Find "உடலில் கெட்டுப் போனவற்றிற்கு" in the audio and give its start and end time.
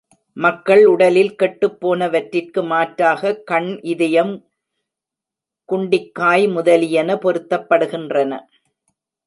0.85-2.65